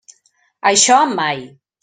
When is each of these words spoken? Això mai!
Això 0.69 0.97
mai! 1.21 1.47